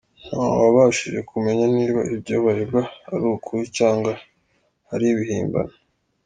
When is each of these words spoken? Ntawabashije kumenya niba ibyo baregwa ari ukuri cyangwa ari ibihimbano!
Ntawabashije 0.29 1.19
kumenya 1.29 1.65
niba 1.75 2.01
ibyo 2.15 2.35
baregwa 2.45 2.81
ari 3.13 3.25
ukuri 3.35 3.63
cyangwa 3.77 4.11
ari 4.93 5.05
ibihimbano! 5.13 5.73